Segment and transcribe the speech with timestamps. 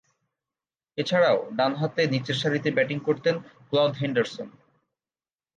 [0.97, 3.35] এছাড়াও, ডানহাতে নিচেরসারিতে ব্যাটিং করতেন
[3.69, 4.47] ক্লদ হেন্ডারসন।